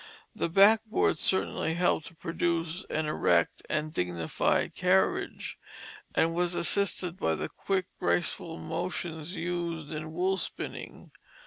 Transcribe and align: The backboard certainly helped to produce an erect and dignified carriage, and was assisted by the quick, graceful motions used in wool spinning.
The 0.35 0.49
backboard 0.49 1.19
certainly 1.19 1.75
helped 1.75 2.07
to 2.07 2.15
produce 2.15 2.83
an 2.89 3.05
erect 3.05 3.61
and 3.69 3.93
dignified 3.93 4.73
carriage, 4.73 5.59
and 6.15 6.33
was 6.33 6.55
assisted 6.55 7.17
by 7.19 7.35
the 7.35 7.49
quick, 7.49 7.85
graceful 7.99 8.57
motions 8.57 9.35
used 9.35 9.91
in 9.91 10.11
wool 10.11 10.37
spinning. 10.37 11.11